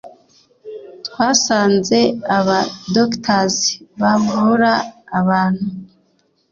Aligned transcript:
twasanze 1.05 1.99
aba 2.37 2.59
doctors 2.95 3.55
bavura 4.01 4.71
abantu 5.19 5.65